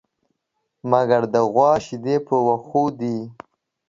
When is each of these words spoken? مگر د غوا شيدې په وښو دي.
مگر 0.91 1.21
د 1.33 1.35
غوا 1.51 1.71
شيدې 1.85 2.15
په 2.27 2.35
وښو 2.45 2.83
دي. 2.99 3.17